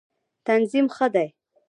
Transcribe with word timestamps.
تنظیم 0.45 0.85
ښه 0.95 1.07
دی. 1.13 1.27